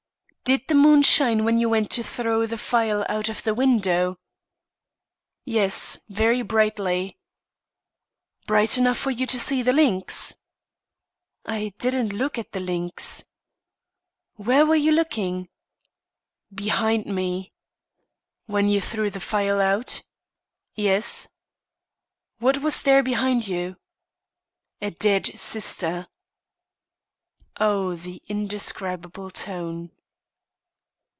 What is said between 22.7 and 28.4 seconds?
there behind you?" "A dead sister." Oh, the